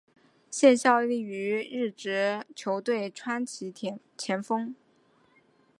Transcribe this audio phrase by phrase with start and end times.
[0.49, 3.71] 现效力于日职球队川崎
[4.17, 4.73] 前锋。